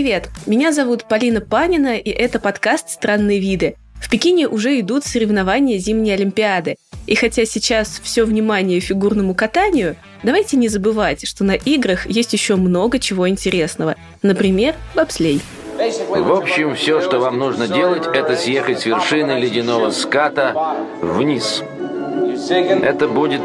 [0.00, 0.30] Привет!
[0.46, 3.76] Меня зовут Полина Панина, и это подкаст «Странные виды».
[4.00, 6.76] В Пекине уже идут соревнования зимней Олимпиады.
[7.06, 12.56] И хотя сейчас все внимание фигурному катанию, давайте не забывать, что на играх есть еще
[12.56, 13.94] много чего интересного.
[14.22, 15.42] Например, бобслей.
[15.76, 21.62] В общем, все, что вам нужно делать, это съехать с вершины ледяного ската вниз.
[22.48, 23.42] Это будет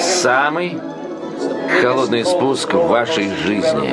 [0.00, 0.78] самый
[1.82, 3.92] холодный спуск в вашей жизни.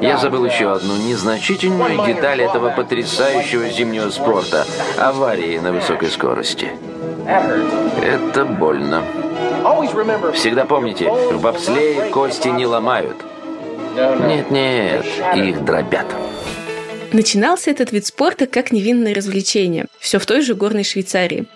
[0.00, 4.66] Я забыл еще одну незначительную деталь этого потрясающего зимнего спорта–
[4.98, 6.70] аварии на высокой скорости.
[8.00, 9.04] Это больно.
[10.32, 13.16] Всегда помните, в бобслее кости не ломают.
[13.94, 15.04] Нет-нет,
[15.36, 16.06] их дробят.
[17.12, 21.46] Начинался этот вид спорта как невинное развлечение, все в той же горной Швейцарии.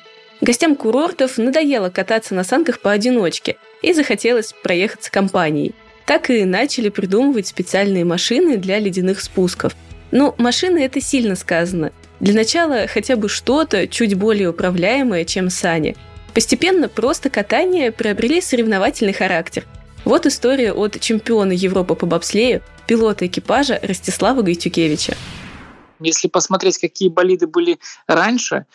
[0.43, 5.75] Гостям курортов надоело кататься на санках поодиночке, и захотелось проехаться компанией–
[6.07, 9.77] так и начали придумывать специальные машины для ледяных спусков.
[10.13, 11.93] Но ну, машины это сильно сказано.
[12.21, 15.97] Для начала хотя бы что-то чуть более управляемое, чем сани.
[16.33, 19.65] Постепенно просто катание приобрели соревновательный характер.
[20.05, 25.17] Вот история от чемпиона Европы по бобслею, пилота экипажа Ростислава Гайтюкевича.
[26.01, 28.67] Если посмотреть, какие болиды были раньше,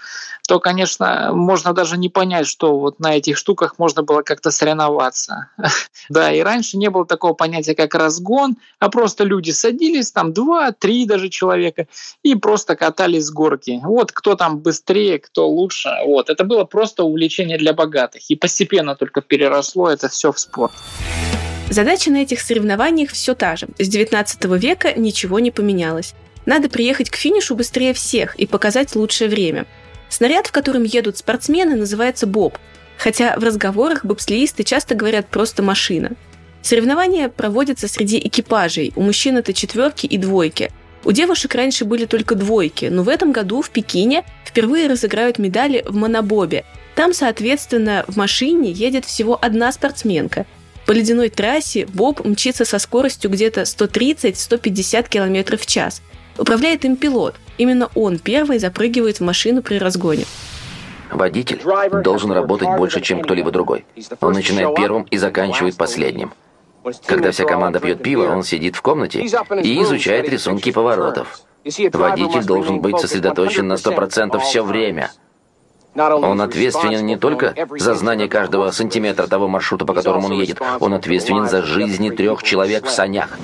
[0.48, 5.48] то, конечно, можно даже не понять, что вот на этих штуках можно было как-то соревноваться.
[6.10, 10.72] Да, и раньше не было такого понятия, как разгон, а просто люди садились, там два,
[10.72, 11.88] три даже человека,
[12.24, 13.80] и просто катались с горки.
[13.84, 15.90] Вот кто там быстрее, кто лучше.
[16.06, 16.30] Вот.
[16.30, 18.30] Это было просто увлечение для богатых.
[18.30, 20.74] И постепенно только переросло это все в спорт.
[21.70, 23.68] Задача на этих соревнованиях все та же.
[23.80, 26.14] С 19 века ничего не поменялось.
[26.46, 29.66] Надо приехать к финишу быстрее всех и показать лучшее время.
[30.10, 32.58] Снаряд, в котором едут спортсмены, называется боб,
[32.98, 36.12] хотя в разговорах бобслеисты часто говорят просто «машина».
[36.62, 40.72] Соревнования проводятся среди экипажей, у мужчин это четверки и двойки.
[41.04, 45.84] У девушек раньше были только двойки, но в этом году в Пекине впервые разыграют медали
[45.88, 46.64] в монобобе.
[46.94, 50.46] Там, соответственно, в машине едет всего одна спортсменка.
[50.86, 56.02] По ледяной трассе боб мчится со скоростью где-то 130-150 км в час–
[56.38, 57.36] Управляет им пилот.
[57.58, 60.26] Именно он первый запрыгивает в машину при разгоне.
[61.12, 61.62] Водитель
[62.04, 63.86] должен работать больше, чем кто-либо другой.
[64.22, 66.34] Он начинает первым и заканчивает последним.
[67.06, 71.42] Когда вся команда пьет пиво, он сидит в комнате и изучает рисунки поворотов.
[71.94, 75.12] Водитель должен быть сосредоточен на 100% все время.
[75.94, 80.94] Он ответственен не только за знание каждого сантиметра того маршрута, по которому он едет, он
[80.94, 83.38] ответственен за жизни трех человек в санях.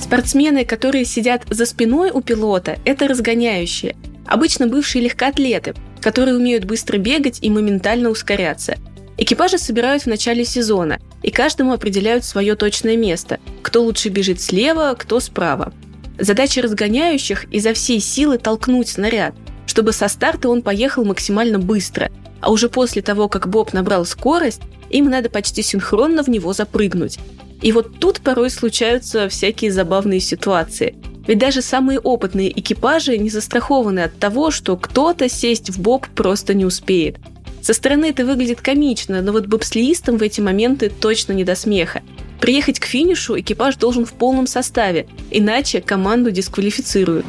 [0.00, 3.96] Спортсмены, которые сидят за спиной у пилота, это разгоняющие.
[4.26, 8.76] Обычно бывшие легкоатлеты, которые умеют быстро бегать и моментально ускоряться.
[9.18, 14.94] Экипажи собирают в начале сезона, и каждому определяют свое точное место, кто лучше бежит слева,
[14.98, 15.72] кто справа.
[16.18, 19.34] Задача разгоняющих– изо всей силы толкнуть снаряд,
[19.66, 24.62] чтобы со старта он поехал максимально быстро, а уже после того, как Боб набрал скорость,
[24.90, 27.18] им надо почти синхронно в него запрыгнуть.
[27.62, 30.94] И вот тут порой случаются всякие забавные ситуации.
[31.26, 36.54] Ведь даже самые опытные экипажи не застрахованы от того, что кто-то сесть в боб просто
[36.54, 37.16] не успеет.
[37.62, 42.02] Со стороны это выглядит комично, но вот бобслеистам в эти моменты точно не до смеха.
[42.40, 47.26] Приехать к финишу экипаж должен в полном составе, иначе команду дисквалифицируют.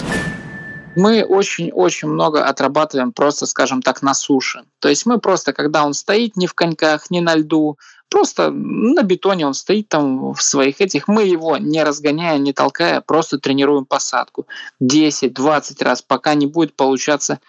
[0.96, 4.64] Мы очень-очень много отрабатываем просто, скажем так, на суше.
[4.80, 7.78] То есть мы просто, когда он стоит не в коньках, не на льду,
[8.10, 11.08] Просто на бетоне он стоит там в своих этих.
[11.08, 14.48] Мы его не разгоняя, не толкая, просто тренируем посадку
[14.82, 17.40] 10-20 раз, пока не будет получаться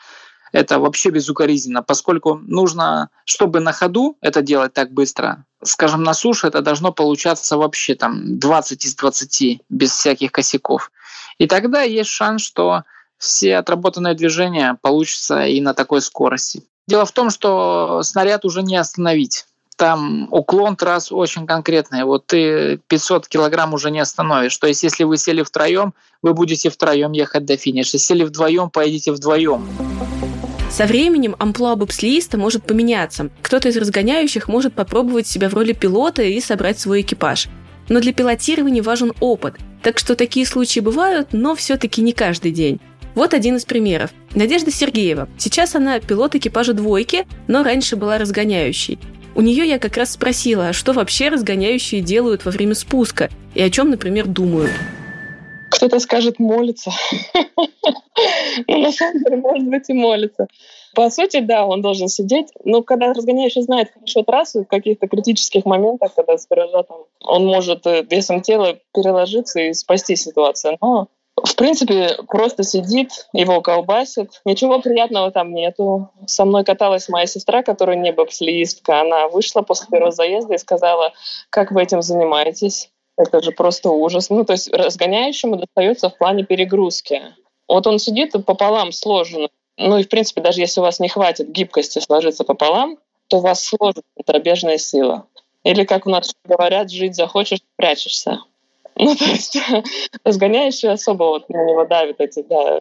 [0.52, 6.46] это вообще безукоризненно, поскольку нужно, чтобы на ходу это делать так быстро, скажем, на суше
[6.46, 10.90] это должно получаться вообще там 20 из 20 без всяких косяков.
[11.38, 12.84] И тогда есть шанс, что
[13.18, 16.62] все отработанные движения получатся и на такой скорости.
[16.86, 19.46] Дело в том, что снаряд уже не остановить
[19.78, 22.02] там уклон трасс очень конкретный.
[22.04, 24.56] Вот ты 500 килограмм уже не остановишь.
[24.58, 27.96] То есть, если вы сели втроем, вы будете втроем ехать до финиша.
[27.96, 29.66] Сели вдвоем, поедете вдвоем.
[30.68, 33.30] Со временем амплуа бобслеиста может поменяться.
[33.40, 37.46] Кто-то из разгоняющих может попробовать себя в роли пилота и собрать свой экипаж.
[37.88, 42.80] Но для пилотирования важен опыт, так что такие случаи бывают, но все-таки не каждый день.
[43.14, 44.10] Вот один из примеров.
[44.34, 45.28] Надежда Сергеева.
[45.38, 48.98] Сейчас она пилот экипажа двойки, но раньше была разгоняющей.
[49.38, 53.70] У нее я как раз спросила, что вообще разгоняющие делают во время спуска и о
[53.70, 54.72] чем, например, думают.
[55.70, 56.90] Кто-то скажет молится.
[58.66, 60.48] Ну, на самом деле, может быть, и молится.
[60.92, 62.48] По сути, да, он должен сидеть.
[62.64, 67.86] Но когда разгоняющий знает хорошо трассу, в каких-то критических моментах, когда спережа там, он может
[67.86, 70.78] э, весом тела переложиться и спасти ситуацию.
[70.80, 71.06] Но
[71.44, 74.40] в принципе, просто сидит, его колбасит.
[74.44, 76.10] Ничего приятного там нету.
[76.26, 79.00] Со мной каталась моя сестра, которая не бобслеистка.
[79.00, 81.12] Она вышла после первого заезда и сказала,
[81.50, 82.90] как вы этим занимаетесь?
[83.16, 84.30] Это же просто ужас.
[84.30, 87.22] Ну, то есть разгоняющему достается в плане перегрузки.
[87.66, 89.48] Вот он сидит пополам сложен.
[89.76, 92.98] Ну и, в принципе, даже если у вас не хватит гибкости сложиться пополам,
[93.28, 95.26] то у вас сложит пробежная сила.
[95.64, 98.40] Или, как у нас говорят, жить захочешь, прячешься.
[99.00, 99.56] Ну, то есть
[100.24, 102.80] разгоняющие особо вот на него давят эти да,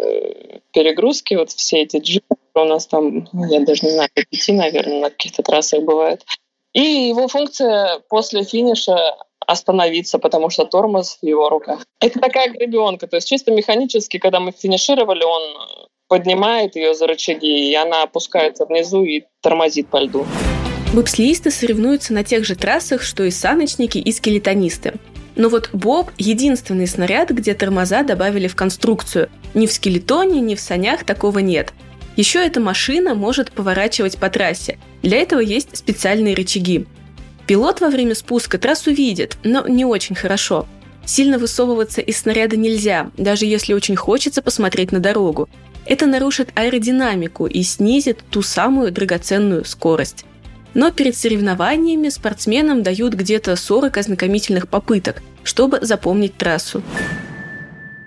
[0.74, 5.00] перегрузки, вот все эти джипы у нас там, ну, я даже не знаю, пяти, наверное,
[5.00, 6.26] на каких-то трассах бывает.
[6.74, 8.98] И его функция после финиша
[9.46, 11.86] остановиться, потому что тормоз в его руках.
[12.02, 15.42] Это такая гребенка, то есть чисто механически, когда мы финишировали, он
[16.08, 20.26] поднимает ее за рычаги, и она опускается внизу и тормозит по льду.
[20.94, 24.96] Бобслеисты соревнуются на тех же трассах, что и саночники и скелетонисты.
[25.38, 29.30] Но вот Боб– единственный снаряд, где тормоза добавили в конструкцию.
[29.54, 31.74] Ни в скелетоне, ни в санях такого нет.
[32.16, 34.80] Еще эта машина может поворачивать по трассе.
[35.04, 36.88] Для этого есть специальные рычаги.
[37.46, 40.68] Пилот во время спуска трассу видит, но не очень хорошо.
[41.06, 45.48] Сильно высовываться из снаряда нельзя, даже если очень хочется посмотреть на дорогу.
[45.86, 50.26] Это нарушит аэродинамику и снизит ту самую драгоценную скорость.
[50.74, 56.84] Но перед соревнованиями спортсменам дают где-то 40 ознакомительных попыток, чтобы запомнить трассу.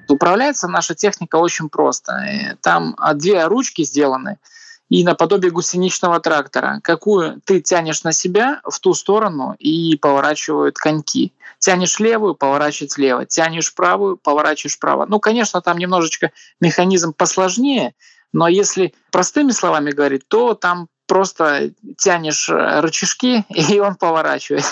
[0.09, 2.57] Управляется наша техника очень просто.
[2.63, 4.39] Там две ручки сделаны
[4.89, 11.33] и наподобие гусеничного трактора, какую ты тянешь на себя в ту сторону и поворачивают коньки.
[11.61, 13.25] Тянешь левую, поворачивать влево.
[13.25, 15.07] Тянешь правую, поворачиваешь вправо.
[15.07, 17.95] Ну, конечно, там немножечко механизм посложнее,
[18.33, 24.65] но если простыми словами говорить, то там просто тянешь э, рычажки, и он поворачивает.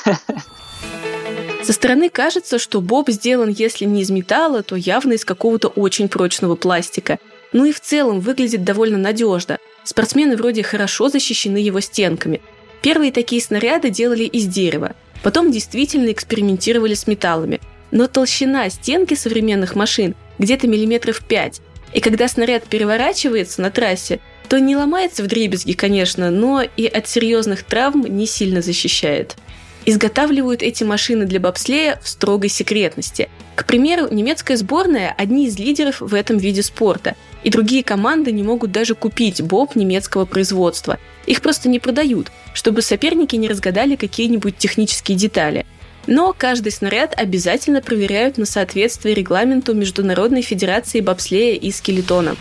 [1.65, 6.09] Со стороны кажется, что боб сделан, если не из металла, то явно из какого-то очень
[6.09, 7.19] прочного пластика.
[7.53, 9.59] Ну и в целом выглядит довольно надежно.
[9.83, 12.41] Спортсмены вроде хорошо защищены его стенками.
[12.83, 14.95] Первые такие снаряды делали из дерева,
[15.25, 17.61] потом действительно экспериментировали с металлами.
[17.91, 21.61] Но толщина стенки современных машин где-то миллиметров 5.
[21.95, 27.07] И когда снаряд переворачивается на трассе, то не ломается в дребезги, конечно, но и от
[27.07, 29.37] серьезных травм не сильно защищает.
[29.85, 33.29] Изготавливают эти машины для бобслея в строгой секретности.
[33.55, 38.43] К примеру, немецкая сборная– одни из лидеров в этом виде спорта, и другие команды не
[38.43, 40.99] могут даже купить боб немецкого производства.
[41.27, 45.65] Их просто не продают, чтобы соперники не разгадали какие-нибудь технические детали.
[46.07, 52.37] Но каждый снаряд обязательно проверяют на соответствие регламенту Международной Федерации бобслея и скелетона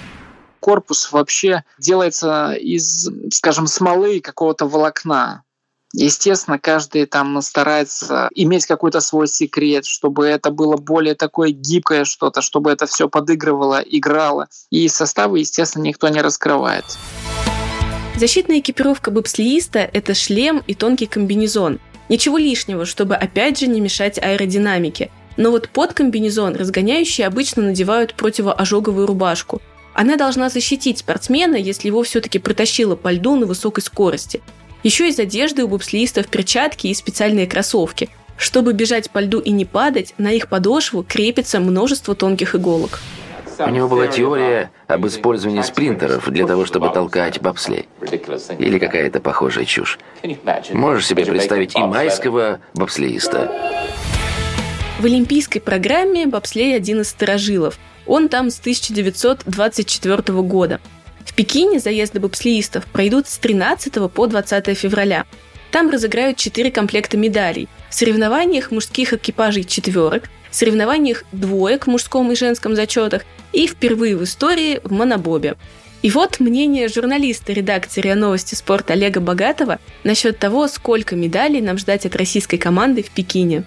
[0.67, 5.43] корпус вообще делается из, скажем, смолы и какого-то волокна.
[5.93, 12.41] Естественно, каждый там старается иметь какой-то свой секрет, чтобы это было более такое гибкое что-то,
[12.41, 14.49] чтобы это все подыгрывало, играло.
[14.69, 16.83] И составы, естественно, никто не раскрывает.
[18.17, 21.79] Защитная экипировка бобслеиста– это шлем и тонкий комбинезон.
[22.09, 25.11] Ничего лишнего, чтобы опять же не мешать аэродинамике.
[25.37, 29.61] Но вот под комбинезон разгоняющие обычно надевают противоожоговую рубашку–
[29.97, 34.41] она должна защитить спортсмена, если его все-таки протащило по льду на высокой скорости.
[34.83, 38.09] Еще из одежды у бобслеистов перчатки и специальные кроссовки.
[38.37, 42.99] Чтобы бежать по льду и не падать, на их подошву крепится множество тонких иголок.
[43.57, 47.87] У него была теория об использовании спринтеров для того, чтобы толкать бобслей.
[48.59, 49.97] Или какая-то похожая чушь.
[50.73, 53.51] Можешь себе представить и майского бобслеиста.
[54.99, 57.77] В олимпийской программе бобслей один из сторожилов–
[58.07, 60.79] он там с 1924 года.
[61.23, 65.25] В Пекине заезды бобслеистов пройдут с 13 по 20 февраля.
[65.71, 67.67] Там разыграют 4 комплекта медалей.
[67.89, 73.23] В соревнованиях мужских экипажей четверок, в соревнованиях двоек в мужском и женском зачетах
[73.53, 75.57] и впервые в истории в монобобе.
[76.01, 81.77] И вот мнение журналиста редакции РИА Новости спорта Олега Богатова насчет того, сколько медалей нам
[81.77, 83.65] ждать от российской команды в Пекине.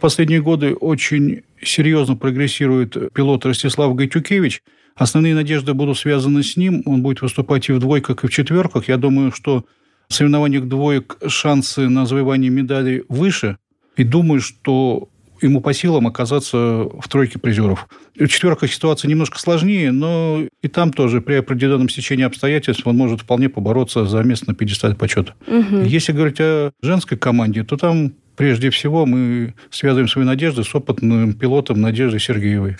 [0.00, 4.62] В последние годы очень серьезно прогрессирует пилот Ростислав Гайтюкевич.
[4.96, 6.82] Основные надежды будут связаны с ним.
[6.86, 8.88] Он будет выступать и в двойках, и в четверках.
[8.88, 9.66] Я думаю, что
[10.08, 13.58] в соревнованиях двоек шансы на завоевание медалей выше.
[13.98, 15.10] И думаю, что
[15.42, 17.86] ему по силам оказаться в тройке призеров.
[18.18, 23.20] В четверках ситуация немножко сложнее, но и там тоже при определенном стечении обстоятельств он может
[23.20, 25.34] вполне побороться за место на пьедестале почета.
[25.46, 25.82] Угу.
[25.82, 31.34] Если говорить о женской команде, то там Прежде всего мы связываем свои надежды с опытным
[31.34, 32.78] пилотом Надеждой Сергеевой.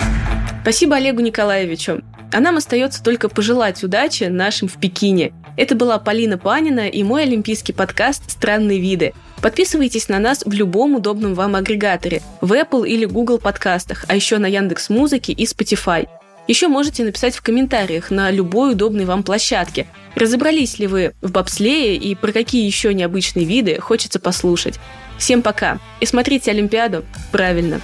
[0.63, 2.01] Спасибо Олегу Николаевичу.
[2.33, 5.35] А нам остается только пожелать удачи нашим в Пекине.
[5.59, 9.13] Это была Полина Панина и мой олимпийский подкаст «Странные виды».
[9.43, 14.39] Подписывайтесь на нас в любом удобном вам агрегаторе, в Apple или Google подкастах, а еще
[14.39, 16.09] на Яндекс Музыке и Spotify.
[16.49, 19.87] Еще можете написать в комментариях на любой удобной вам площадке.
[20.15, 24.81] Разобрались ли вы в бобслее и про какие еще необычные виды хочется послушать.
[25.21, 27.83] Всем пока и смотрите Олимпиаду правильно.